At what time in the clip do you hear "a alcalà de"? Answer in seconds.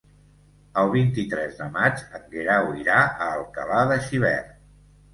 3.05-4.03